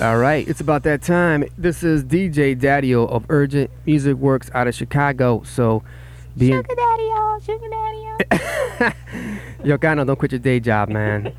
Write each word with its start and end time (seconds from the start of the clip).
All 0.00 0.16
right, 0.16 0.48
it's 0.48 0.62
about 0.62 0.82
that 0.84 1.02
time. 1.02 1.44
This 1.58 1.82
is 1.82 2.04
DJ 2.04 2.58
Daddio 2.58 3.06
of 3.06 3.26
Urgent 3.28 3.70
Music 3.84 4.16
Works 4.16 4.50
out 4.54 4.66
of 4.66 4.74
Chicago. 4.74 5.42
So, 5.44 5.82
being 6.38 6.54
Sugar 6.54 6.74
daddy, 6.74 7.08
oh, 7.12 7.38
sugar 7.42 7.68
daddy. 7.68 8.94
oh. 9.60 9.62
Yo, 9.64 9.76
Gano, 9.76 10.06
don't 10.06 10.16
quit 10.16 10.32
your 10.32 10.38
day 10.38 10.58
job, 10.58 10.88
man. 10.88 11.34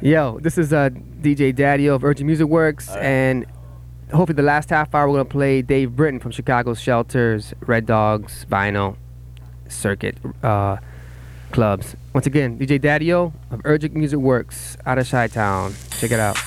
Yo, 0.00 0.38
this 0.40 0.56
is 0.56 0.72
uh, 0.72 0.88
DJ 0.88 1.52
Daddio 1.52 1.94
of 1.94 2.02
Urgent 2.02 2.26
Music 2.28 2.46
Works, 2.46 2.88
and 2.96 3.44
hopefully 4.10 4.36
the 4.36 4.42
last 4.42 4.70
half 4.70 4.94
hour 4.94 5.06
we're 5.10 5.18
gonna 5.18 5.26
play 5.26 5.60
Dave 5.60 5.94
Britton 5.94 6.18
from 6.18 6.30
Chicago's 6.30 6.80
Shelters, 6.80 7.52
Red 7.60 7.84
Dogs, 7.84 8.46
Vinyl, 8.50 8.96
Circuit 9.68 10.16
uh, 10.42 10.78
clubs. 11.50 11.94
Once 12.14 12.26
again, 12.26 12.58
DJ 12.58 12.80
Daddio 12.80 13.34
of 13.50 13.60
Urgent 13.64 13.94
Music 13.94 14.18
Works 14.18 14.78
out 14.86 14.96
of 14.96 15.06
Chi 15.06 15.26
Town. 15.26 15.74
Check 15.98 16.10
it 16.10 16.20
out. 16.20 16.38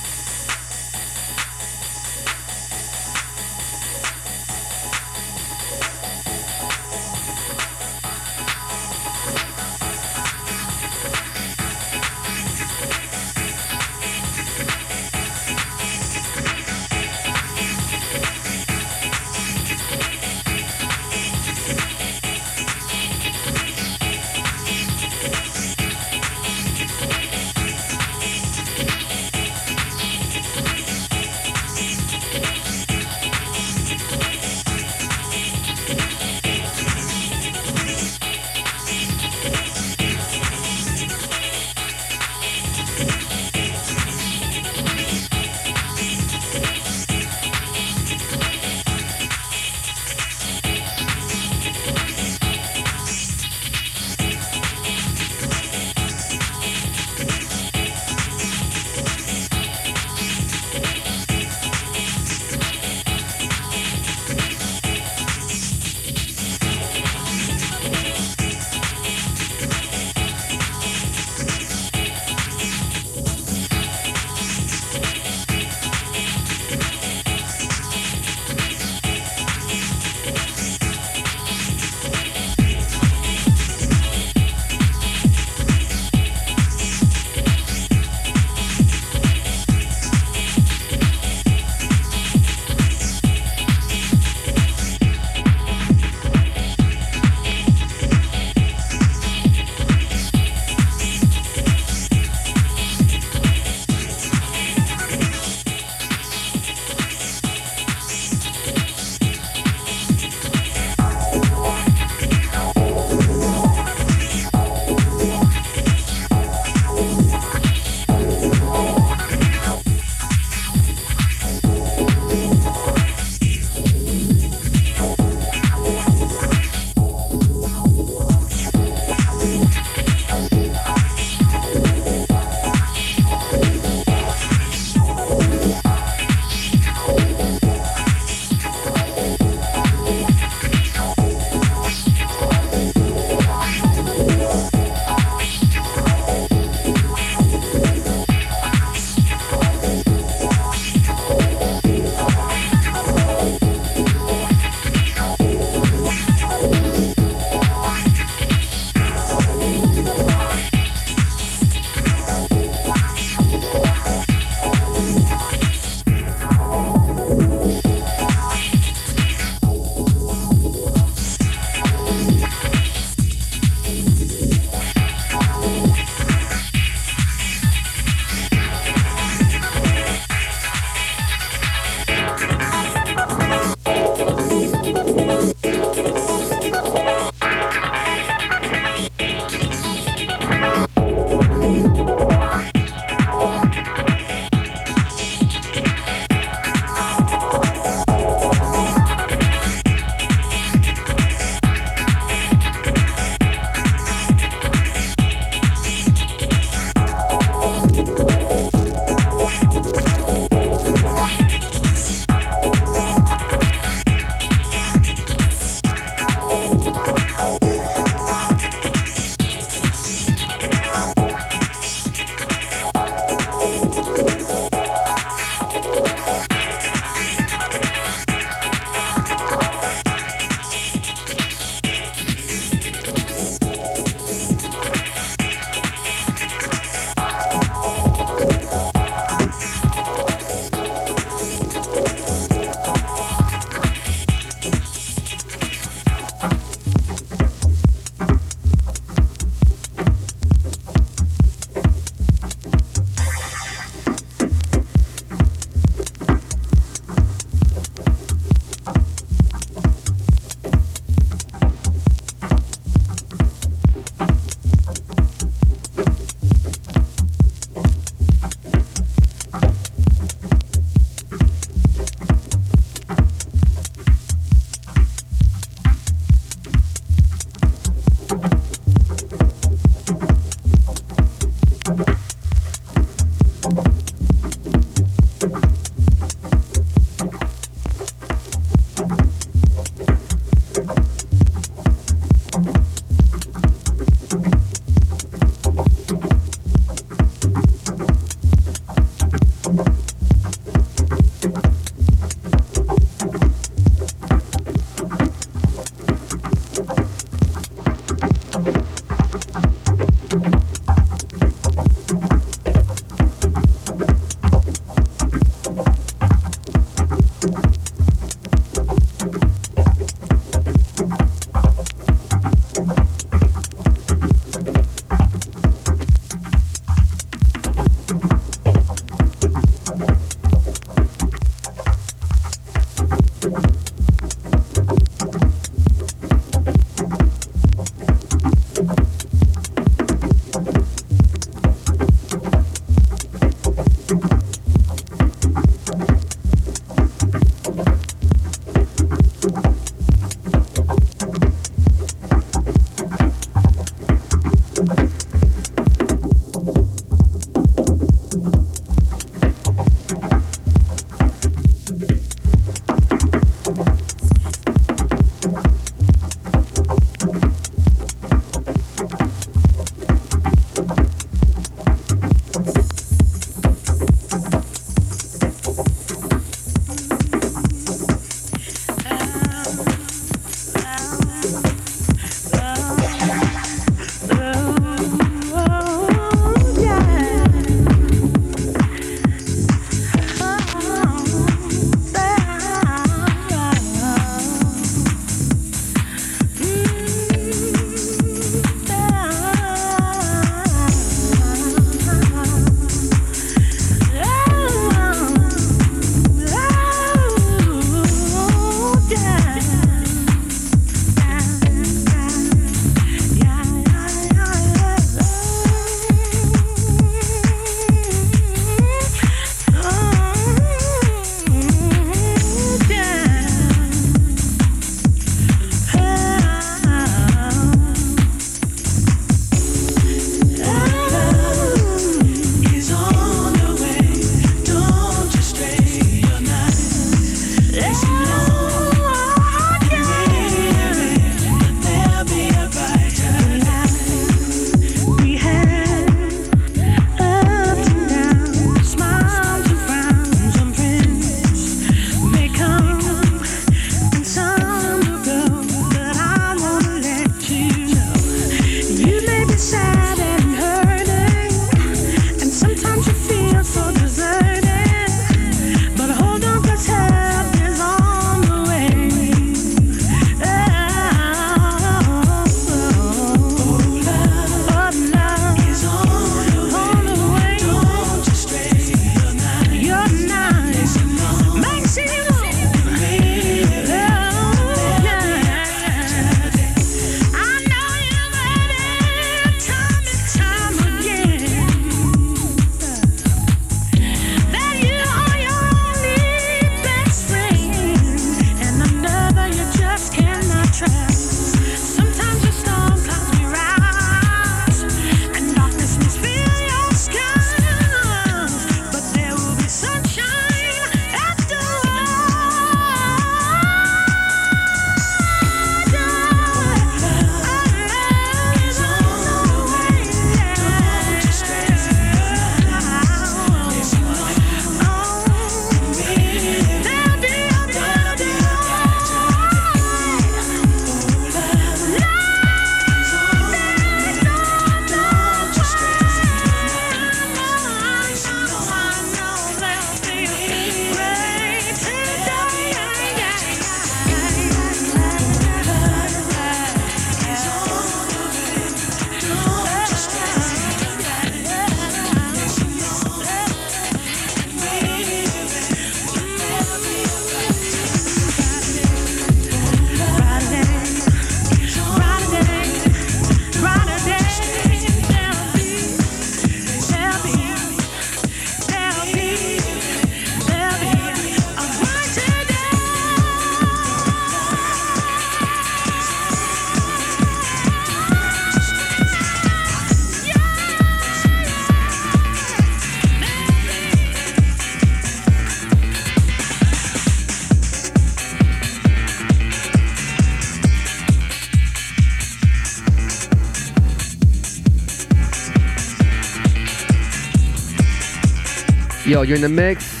Yo, 599.20 599.24
you're 599.24 599.36
in 599.36 599.42
the 599.42 599.48
mix 599.50 600.00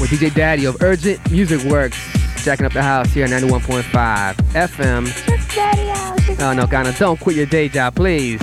with 0.00 0.08
DJ 0.08 0.32
Daddy 0.32 0.64
of 0.64 0.80
Urgent 0.80 1.30
Music 1.30 1.62
Works, 1.70 1.98
jacking 2.44 2.64
up 2.64 2.72
the 2.72 2.82
house 2.82 3.12
here 3.12 3.26
at 3.26 3.30
91.5 3.30 4.36
FM. 4.54 5.54
Daddy 5.54 5.90
out. 5.90 6.40
Oh 6.40 6.54
no, 6.54 6.66
Ghana, 6.66 6.94
don't 6.98 7.20
quit 7.20 7.36
your 7.36 7.44
day 7.44 7.68
job, 7.68 7.94
please. 7.94 8.40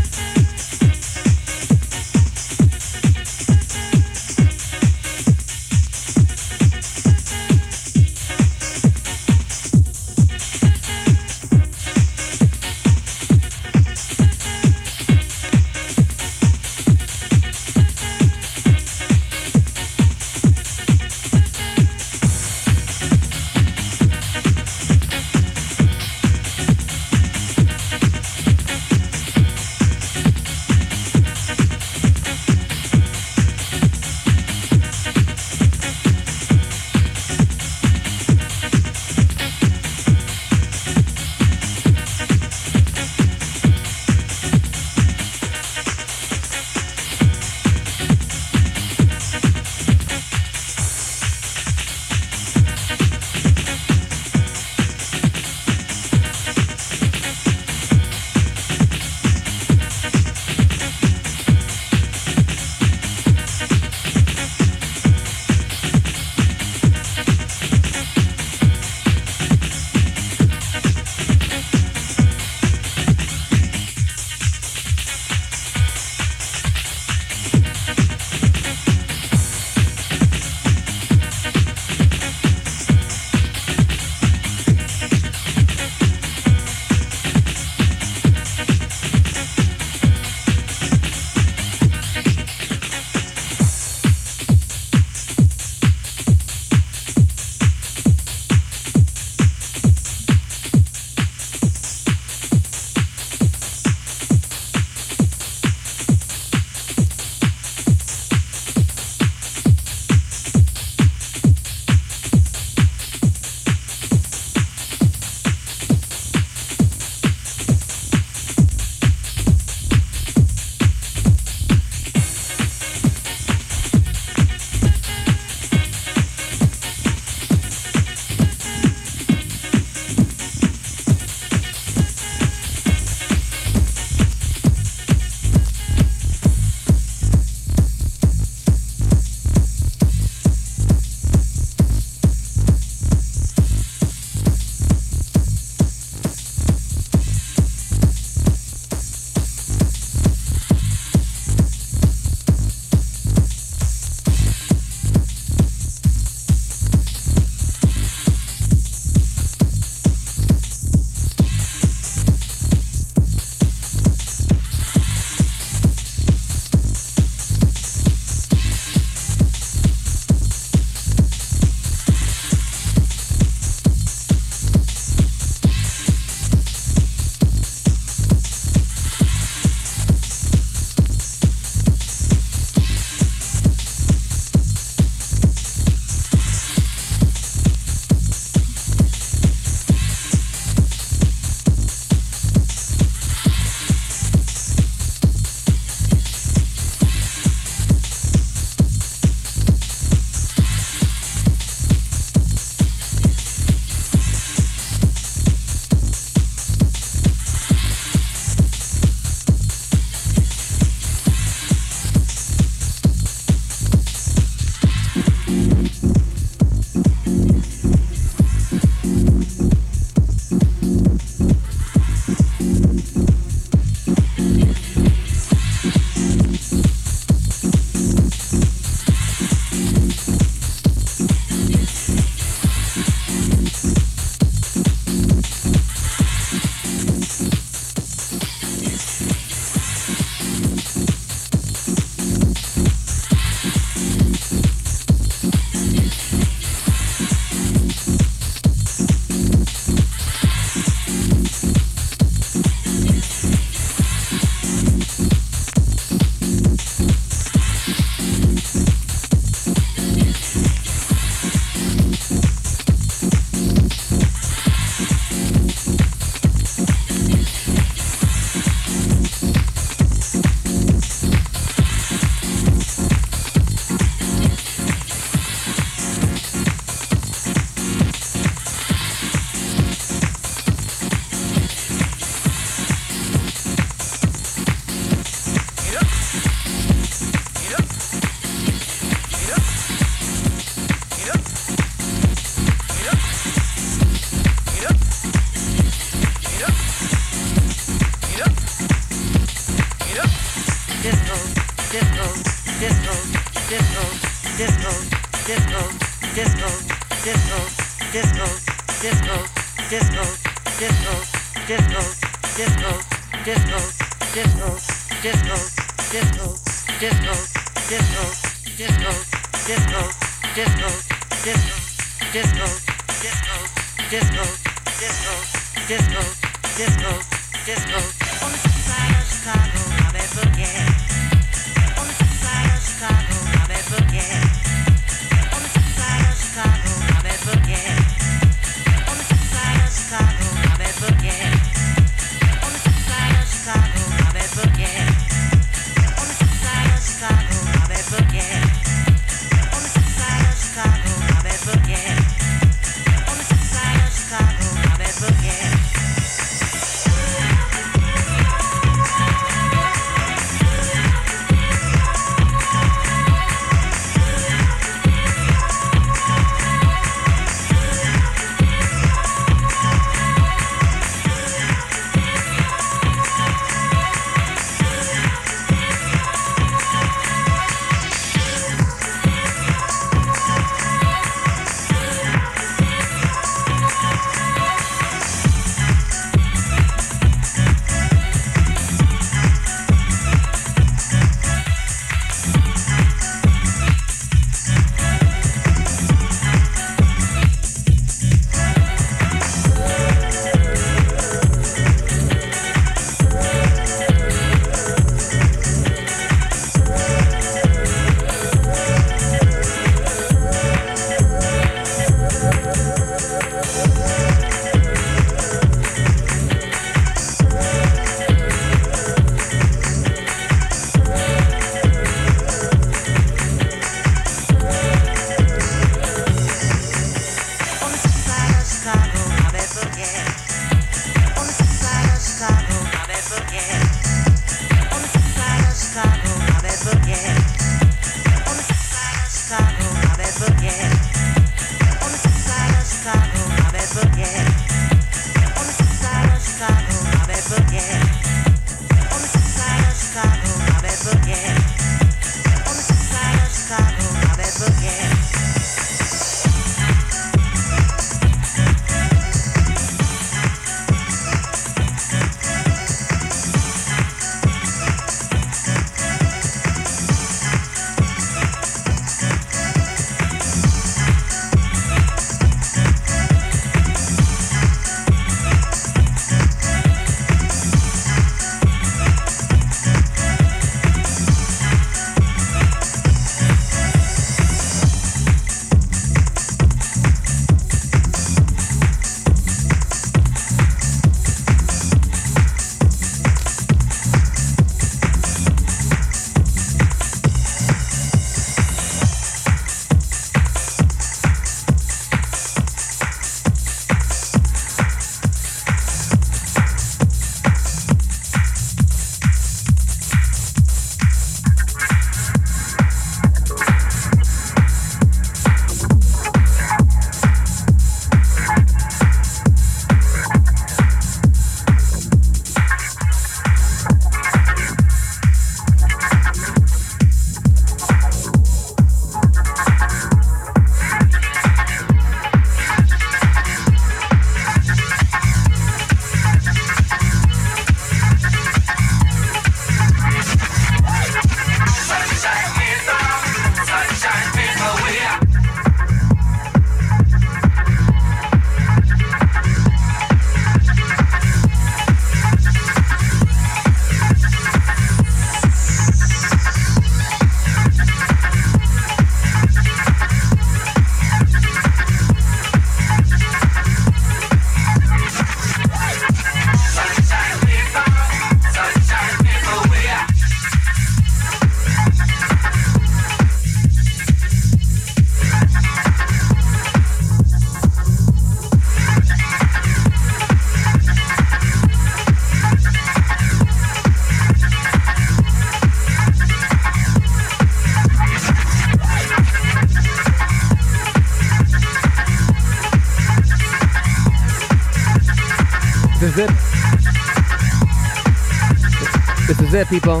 It, 599.56 599.68
people. 599.68 600.00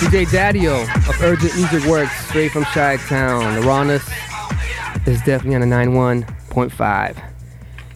DJ 0.00 0.26
Daddio 0.26 0.82
of 1.08 1.22
Urgent 1.22 1.54
Music 1.54 1.84
Works, 1.88 2.26
straight 2.26 2.50
from 2.50 2.64
Chi 2.64 2.96
Town. 2.96 3.54
The 3.54 3.66
rawness, 3.66 4.08
is 5.06 5.20
definitely 5.22 5.54
on 5.54 5.62
a 5.62 5.66
91.5. 5.66 7.22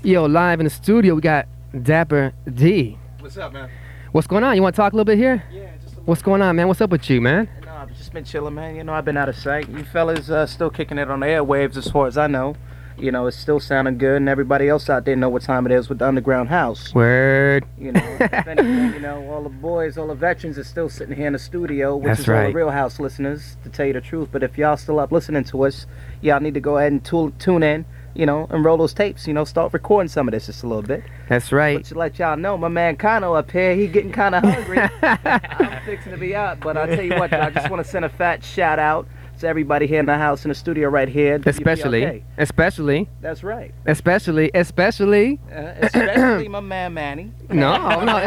Yo, 0.03 0.27
live 0.27 0.61
in 0.61 0.65
the 0.65 0.71
studio, 0.71 1.15
we 1.15 1.21
got 1.21 1.49
Dapper 1.83 2.33
D. 2.53 2.97
What's 3.19 3.37
up, 3.37 3.53
man? 3.53 3.71
What's 4.13 4.29
going 4.29 4.45
on? 4.45 4.55
You 4.55 4.63
want 4.63 4.75
to 4.75 4.81
talk 4.81 4.93
a 4.93 4.97
little 4.97 5.05
bit 5.05 5.19
here? 5.19 5.43
Yeah, 5.51 5.71
just 5.83 5.97
a 5.97 6.01
What's 6.03 6.23
going 6.23 6.43
on, 6.43 6.55
man? 6.55 6.69
What's 6.69 6.81
up 6.81 6.91
with 6.91 7.11
you, 7.11 7.21
man? 7.21 7.49
No, 7.65 7.75
I've 7.75 7.97
just 7.97 8.13
been 8.13 8.25
chilling, 8.25 8.55
man. 8.55 8.77
You 8.77 8.85
know, 8.85 8.93
I've 8.93 9.05
been 9.05 9.17
out 9.17 9.29
of 9.29 9.37
sight. 9.37 9.69
You 9.69 9.83
fellas 9.85 10.31
uh, 10.31 10.47
still 10.47 10.71
kicking 10.71 10.99
it 10.99 11.11
on 11.11 11.21
the 11.21 11.27
airwaves 11.27 11.77
as 11.77 11.91
far 11.91 12.07
as 12.07 12.17
I 12.17 12.29
know. 12.29 12.55
You 12.97 13.11
know, 13.11 13.27
it's 13.27 13.37
still 13.37 13.59
sounding 13.59 13.99
good, 13.99 14.17
and 14.19 14.29
everybody 14.29 14.69
else 14.69 14.89
out 14.89 15.05
there 15.05 15.17
know 15.17 15.29
what 15.29 15.43
time 15.43 15.67
it 15.67 15.73
is 15.73 15.89
with 15.89 15.99
the 15.99 16.07
Underground 16.07 16.49
House. 16.49 16.95
Word. 16.95 17.65
You 17.77 17.93
know, 17.93 18.17
if 18.21 18.33
anything, 18.47 18.95
you 18.95 19.01
know, 19.01 19.29
all 19.31 19.43
the 19.43 19.49
boys, 19.49 19.99
all 19.99 20.07
the 20.07 20.15
veterans 20.15 20.59
are 20.59 20.65
still 20.65 20.89
sitting 20.89 21.17
here 21.17 21.27
in 21.27 21.33
the 21.33 21.39
studio, 21.39 21.97
which 21.97 22.07
That's 22.07 22.21
is 22.21 22.29
all 22.29 22.35
right. 22.35 22.47
the 22.49 22.55
Real 22.55 22.71
House 22.71 23.01
listeners, 23.01 23.57
to 23.65 23.69
tell 23.69 23.87
you 23.87 23.95
the 23.95 24.01
truth. 24.01 24.29
But 24.31 24.45
if 24.45 24.57
y'all 24.57 24.77
still 24.77 25.01
up 25.01 25.11
listening 25.11 25.43
to 25.45 25.65
us, 25.65 25.87
y'all 26.21 26.41
need 26.41 26.55
to 26.55 26.61
go 26.61 26.79
ahead 26.79 26.93
and 26.93 27.05
tool, 27.05 27.33
tune 27.33 27.65
in, 27.65 27.85
you 28.15 28.27
know, 28.27 28.47
and 28.51 28.65
roll 28.65 28.77
those 28.77 28.95
tapes. 28.95 29.27
You 29.27 29.35
know, 29.35 29.45
start 29.45 29.73
recording 29.73 30.09
some 30.09 30.29
of 30.29 30.33
this 30.33 30.47
just 30.47 30.63
a 30.63 30.69
little 30.69 30.83
bit. 30.83 31.03
That's 31.29 31.51
right. 31.51 31.79
But 31.79 31.87
to 31.87 31.95
let 31.97 32.19
y'all 32.21 32.37
know, 32.37 32.57
my 32.57 32.69
man 32.69 32.97
Kano 32.97 33.35
up 33.35 33.51
here, 33.51 33.75
he 33.75 33.89
getting 33.89 34.13
kind 34.13 34.37
of 34.37 34.45
hungry. 34.45 34.79
I'm 35.03 35.83
fixing 35.85 36.13
to 36.13 36.19
be 36.19 36.37
out, 36.37 36.61
but 36.61 36.77
I'll 36.77 36.87
tell 36.87 37.03
you 37.05 37.17
what, 37.17 37.33
I 37.33 37.51
just 37.51 37.69
want 37.71 37.85
to 37.85 37.91
send 37.91 38.05
a 38.05 38.09
fat 38.09 38.45
shout 38.45 38.79
out 38.79 39.09
to 39.41 39.47
everybody 39.49 39.87
here 39.87 40.01
in 40.01 40.07
the 40.07 40.17
house 40.17 40.45
in 40.45 40.49
the 40.49 40.55
studio 40.55 40.89
right 40.89 41.09
here. 41.09 41.41
Especially, 41.47 42.25
especially, 42.39 43.09
That's 43.21 43.43
right. 43.43 43.75
especially, 43.87 44.51
especially. 44.55 45.41
Uh, 45.51 45.75
especially 45.83 46.49
my 46.49 46.61
man 46.61 46.95
Manny. 46.95 47.33
No, 47.51 47.77
no, 48.05 48.05
no. 48.05 48.19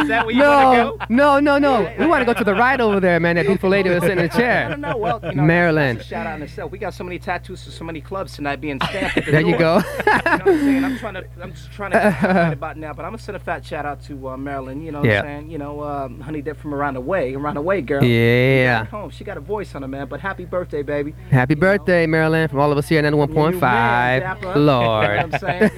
Is 0.00 0.08
that 0.08 0.24
where 0.26 0.30
you 0.34 0.40
no, 0.40 0.50
want 0.50 1.00
to 1.00 1.06
go? 1.06 1.14
no, 1.14 1.40
no, 1.40 1.58
no. 1.58 1.94
We 1.98 2.06
want 2.06 2.20
to 2.20 2.26
go 2.26 2.36
to 2.36 2.44
the 2.44 2.54
right 2.54 2.80
over 2.80 3.00
there, 3.00 3.20
man. 3.20 3.36
That 3.36 3.46
beautiful 3.46 3.70
lady 3.70 3.90
was 3.90 4.02
sitting 4.02 4.18
in 4.18 4.26
the 4.28 4.34
I 4.34 4.36
chair. 4.36 4.68
don't 4.70 4.80
know. 4.80 4.96
Well, 4.96 5.20
you 5.22 5.32
know, 5.34 5.42
Marilyn. 5.42 6.00
Shout 6.00 6.26
out 6.26 6.36
in 6.36 6.42
itself. 6.42 6.72
We 6.72 6.78
got 6.78 6.94
so 6.94 7.04
many 7.04 7.18
tattoos 7.18 7.64
to 7.64 7.70
so 7.70 7.84
many 7.84 8.00
clubs 8.00 8.34
tonight 8.34 8.60
being 8.60 8.80
stamped. 8.80 9.16
At 9.18 9.24
the 9.26 9.30
There 9.38 9.40
you 9.42 9.56
go. 9.58 9.76
you 9.98 10.04
know 10.04 10.14
what 10.14 10.26
I'm 10.48 10.58
saying? 10.60 10.84
I'm 10.84 10.98
trying 10.98 11.14
to, 11.14 11.24
I'm 11.40 11.52
just 11.52 11.70
trying 11.72 11.90
to 11.92 11.98
get 11.98 12.22
right 12.22 12.52
about 12.52 12.76
now, 12.76 12.92
but 12.92 13.04
I'm 13.04 13.12
gonna 13.12 13.22
send 13.22 13.36
a 13.36 13.40
fat 13.40 13.64
shout 13.64 13.86
out 13.86 14.02
to 14.04 14.28
uh, 14.30 14.36
Marilyn. 14.36 14.82
You 14.82 14.92
know 14.92 15.00
what 15.00 15.08
Yeah. 15.08 15.20
I'm 15.20 15.24
saying? 15.24 15.50
You 15.50 15.58
know, 15.58 15.82
um, 15.84 16.20
Honey 16.20 16.42
Dip 16.42 16.56
from 16.58 16.74
around 16.74 16.94
the 16.94 17.00
way, 17.00 17.34
around 17.34 17.54
the 17.54 17.62
way, 17.62 17.80
girl. 17.82 18.02
yeah. 18.02 18.84
Home. 18.86 19.10
She 19.10 19.24
got 19.24 19.36
a 19.36 19.40
voice 19.40 19.74
on 19.74 19.82
her, 19.82 19.88
man. 19.88 20.08
But 20.08 20.20
happy 20.20 20.44
birthday, 20.44 20.82
baby. 20.82 21.14
Happy 21.30 21.54
birthday, 21.54 22.06
Marilyn, 22.06 22.48
from 22.48 22.58
all 22.60 22.72
of 22.72 22.78
us 22.78 22.88
here 22.88 22.98
at 23.04 23.04
From 23.12 23.18
your 23.18 23.52
91.5. 23.52 24.56
Lord. 24.56 24.56
You 24.56 24.60
know 24.64 25.26
what 25.28 25.34
I'm 25.34 25.38
saying? 25.38 25.70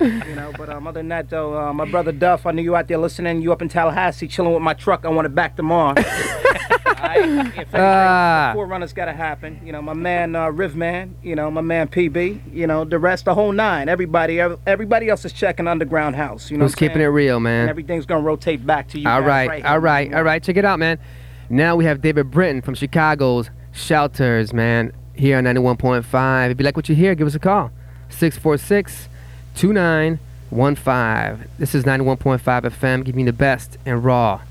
You 0.00 0.06
know, 0.08 0.24
you 0.26 0.34
know, 0.36 0.52
but 0.56 0.68
um, 0.70 0.86
other 0.86 1.00
than 1.00 1.08
that, 1.08 1.28
though, 1.28 1.54
uh, 1.56 1.65
my 1.72 1.84
brother 1.84 2.12
Duff, 2.12 2.46
I 2.46 2.52
knew 2.52 2.62
you 2.62 2.76
out 2.76 2.88
there 2.88 2.98
listening. 2.98 3.42
You 3.42 3.52
up 3.52 3.62
in 3.62 3.68
Tallahassee, 3.68 4.28
chilling 4.28 4.52
with 4.54 4.62
my 4.62 4.74
truck. 4.74 5.04
I 5.04 5.08
want 5.08 5.26
it 5.26 5.34
back 5.34 5.56
tomorrow. 5.56 5.94
Alright? 6.86 7.18
If 7.18 7.26
anything, 7.56 7.66
Ah. 7.80 8.50
the 8.52 8.56
Forerunners 8.56 8.92
got 8.92 9.06
to 9.06 9.12
happen. 9.12 9.60
You 9.64 9.72
know, 9.72 9.82
my 9.82 9.92
man 9.94 10.34
uh, 10.34 10.46
Rivman. 10.46 11.12
You 11.22 11.34
know, 11.36 11.50
my 11.50 11.60
man 11.60 11.88
PB. 11.88 12.52
You 12.54 12.66
know, 12.66 12.84
the 12.84 12.98
rest, 12.98 13.24
the 13.26 13.34
whole 13.34 13.52
nine. 13.52 13.88
Everybody, 13.88 14.40
everybody 14.40 15.08
else 15.08 15.24
is 15.24 15.32
checking 15.32 15.66
Underground 15.68 16.16
House. 16.16 16.50
You 16.50 16.58
know, 16.58 16.64
Who's 16.64 16.74
keeping 16.74 17.00
it 17.02 17.06
real, 17.06 17.36
And 17.36 17.44
man? 17.44 17.68
everything's 17.68 18.06
gonna 18.06 18.22
rotate 18.22 18.64
back 18.66 18.88
to 18.88 18.98
you. 18.98 19.08
All 19.08 19.20
guys 19.20 19.28
right, 19.28 19.48
right 19.48 19.64
all 19.64 19.78
right, 19.78 20.14
all 20.14 20.22
right. 20.22 20.42
Check 20.42 20.56
it 20.56 20.64
out, 20.64 20.78
man. 20.78 20.98
Now 21.48 21.76
we 21.76 21.84
have 21.84 22.00
David 22.00 22.30
Britton 22.30 22.62
from 22.62 22.74
Chicago's 22.74 23.50
Shelters, 23.72 24.52
man, 24.52 24.92
here 25.14 25.36
on 25.38 25.44
91.5. 25.44 26.50
If 26.50 26.58
you 26.58 26.64
like 26.64 26.76
what 26.76 26.88
you 26.88 26.94
hear, 26.94 27.14
give 27.14 27.26
us 27.26 27.34
a 27.34 27.38
call. 27.38 27.70
646 28.08 29.08
2915. 30.50 31.48
This 31.58 31.74
is 31.74 31.84
91.5 31.84 32.40
FM, 32.40 33.04
giving 33.04 33.20
you 33.20 33.26
the 33.26 33.32
best 33.32 33.78
and 33.84 34.04
raw, 34.04 34.42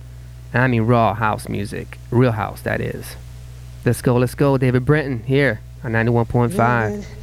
and 0.54 0.64
I 0.64 0.68
mean 0.68 0.84
raw 0.84 1.14
house 1.14 1.48
music. 1.48 1.98
Real 2.12 2.34
house, 2.34 2.62
that 2.62 2.82
is. 2.82 3.16
Let's 3.86 4.02
go, 4.02 4.18
let's 4.18 4.36
go. 4.36 4.58
David 4.58 4.86
Britton 4.86 5.24
here 5.24 5.62
on 5.84 5.94
91.5. 5.94 7.06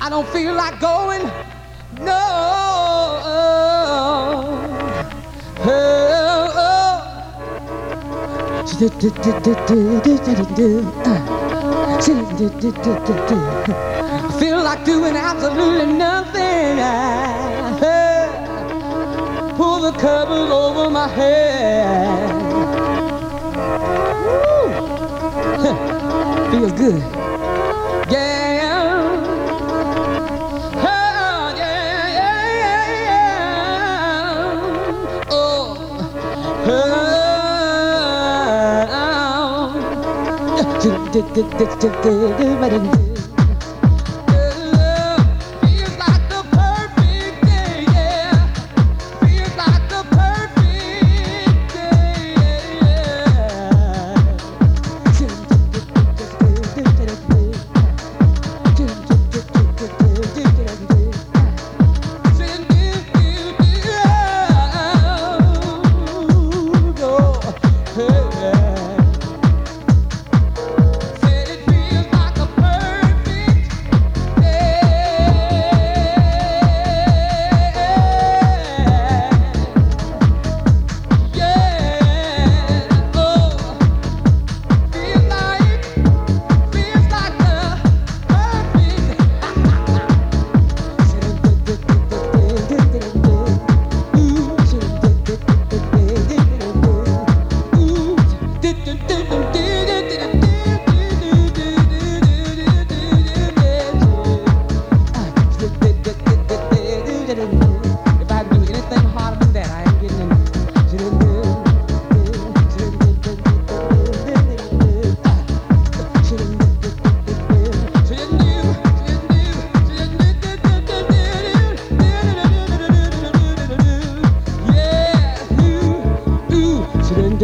I 0.00 0.08
don't 0.08 0.28
feel 0.28 0.54
like 0.54 0.78
going. 0.80 1.22
No. 2.04 2.12
I 14.18 14.36
feel 14.38 14.62
like 14.62 14.84
doing 14.84 15.16
absolutely 15.16 15.86
nothing. 15.94 16.78
Pull 19.56 19.80
the 19.80 19.92
covers 19.98 20.50
over 20.50 20.90
my 20.90 21.08
head. 21.08 22.35
Feels 26.66 26.78
good. 26.80 26.98
Yeah. 28.10 29.22
Oh, 30.74 30.78
uh, 30.82 31.54
yeah, 31.56 32.08
yeah, 32.18 32.62
yeah, 32.62 33.06
yeah. 33.06 34.58
Oh. 35.30 35.66
Uh. 36.66 37.06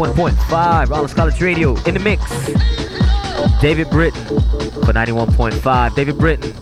91.5 0.00 0.88
Rollins 0.88 1.12
College 1.12 1.42
Radio 1.42 1.76
in 1.82 1.92
the 1.92 2.00
mix. 2.00 2.24
David 3.60 3.90
Britton 3.90 4.24
for 4.80 4.94
91.5. 4.94 5.94
David 5.94 6.16
Britton. 6.16 6.54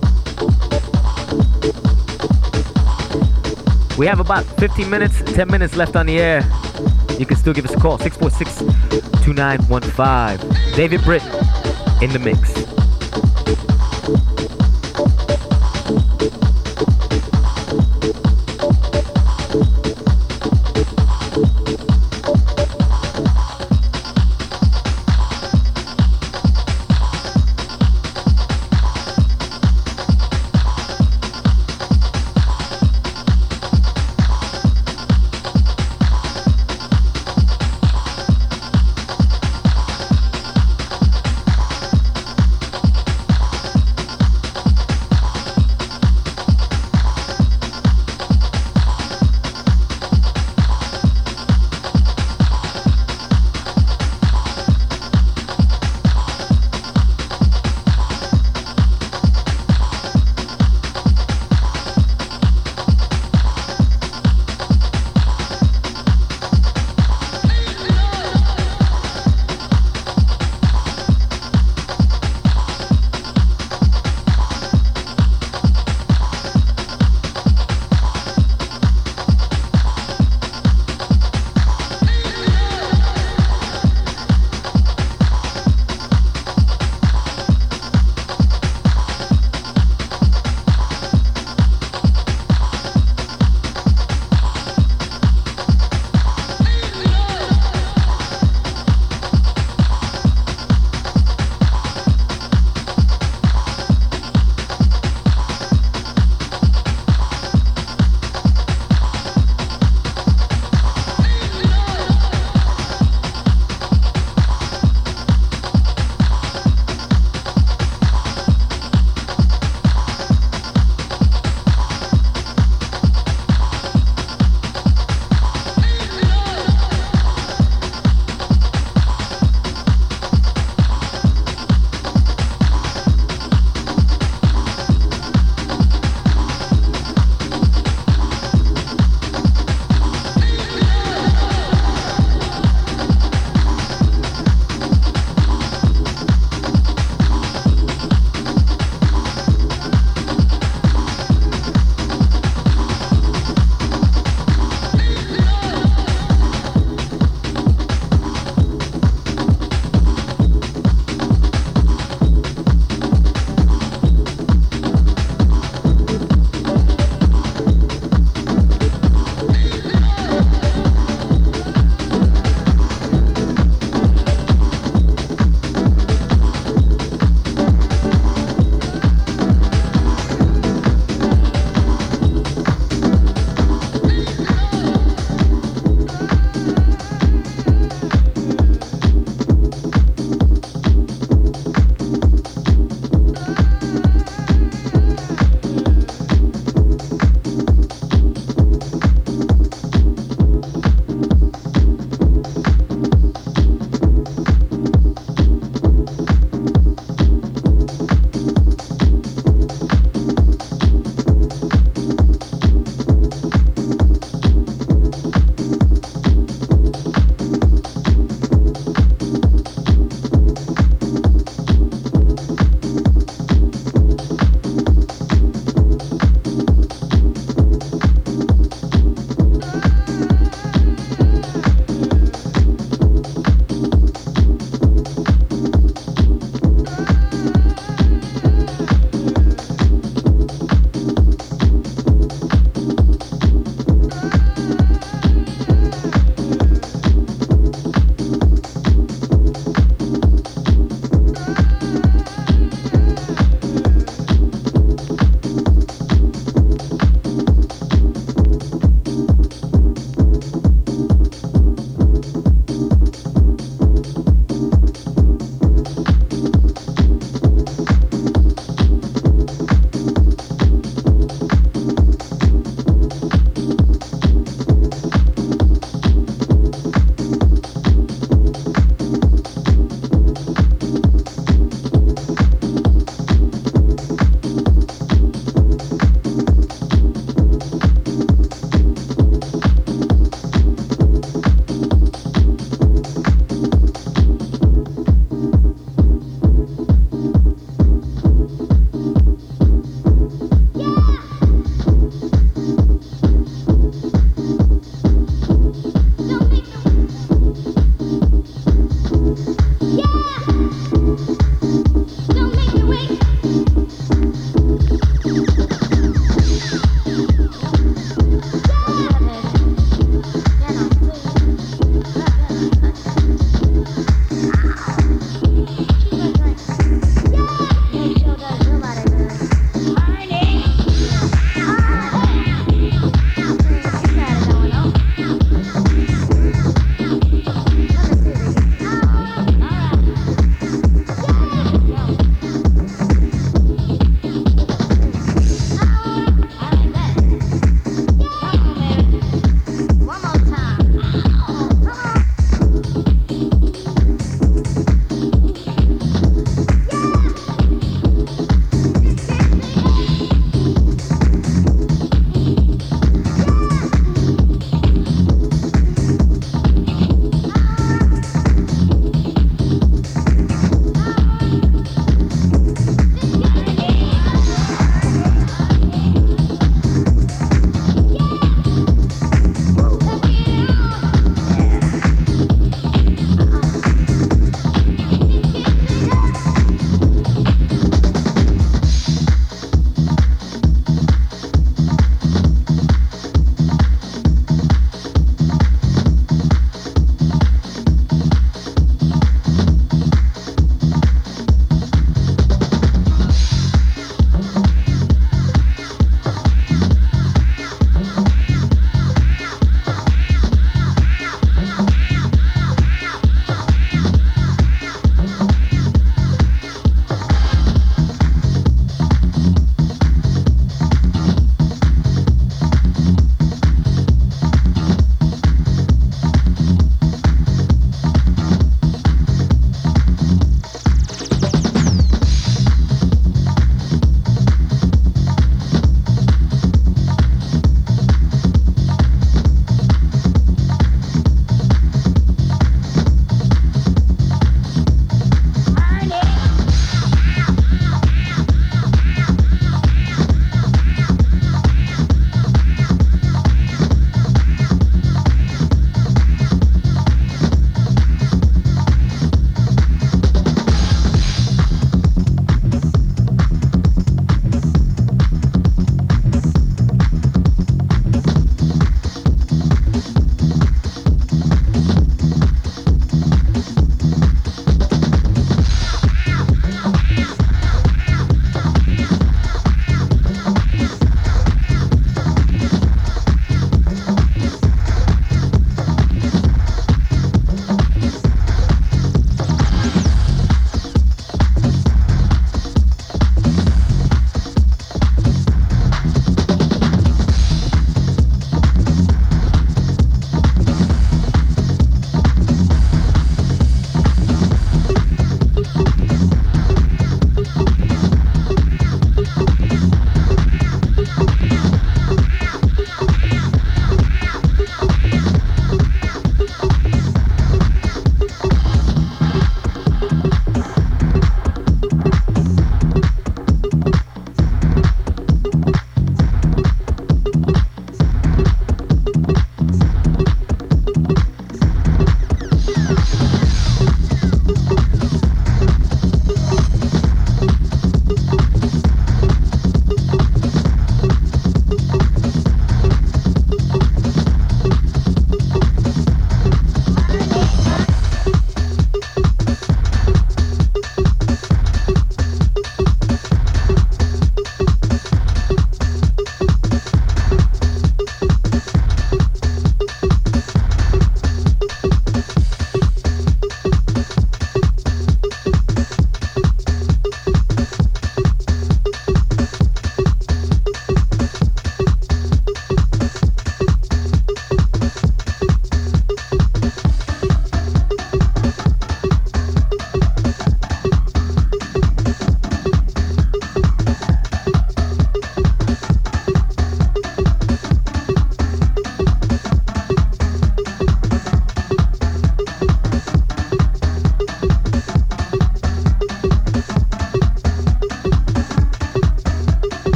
We 3.97 4.07
have 4.07 4.18
about 4.18 4.45
15 4.59 4.91
minutes, 4.91 5.22
10 5.22 5.49
minutes 5.49 5.76
left 5.76 5.95
on 5.95 6.07
the 6.07 6.18
air. 6.18 6.41
You 7.16 7.26
can 7.26 7.36
still 7.36 7.53
give 7.53 7.64
us 7.64 7.72
a 7.72 7.78
call 7.78 7.97
646 7.99 8.59
2915. 9.24 10.74
David 10.74 11.05
Britton 11.05 11.30
in 12.03 12.11
the 12.11 12.18
mix. 12.18 12.78